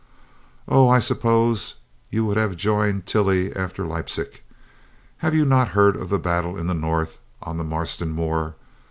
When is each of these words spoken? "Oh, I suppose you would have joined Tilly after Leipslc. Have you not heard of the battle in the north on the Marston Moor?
"Oh, 0.67 0.89
I 0.89 0.97
suppose 0.97 1.75
you 2.09 2.25
would 2.25 2.35
have 2.35 2.55
joined 2.57 3.05
Tilly 3.05 3.55
after 3.55 3.83
Leipslc. 3.85 4.41
Have 5.17 5.35
you 5.35 5.45
not 5.45 5.67
heard 5.77 5.95
of 5.95 6.09
the 6.09 6.17
battle 6.17 6.57
in 6.57 6.65
the 6.65 6.73
north 6.73 7.19
on 7.43 7.57
the 7.59 7.63
Marston 7.63 8.09
Moor? 8.09 8.55